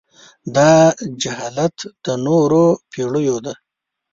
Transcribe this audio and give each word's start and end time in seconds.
دا 0.55 0.71
جاهلیت 1.21 1.77
د 2.03 2.05
نورو 2.25 2.65
پېړيو 2.91 3.37
دی. 3.45 3.53